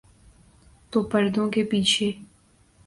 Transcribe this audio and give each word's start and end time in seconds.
تو 0.91 1.03
پردوں 1.03 1.49
کے 1.51 1.63
پیچھے۔ 1.63 2.11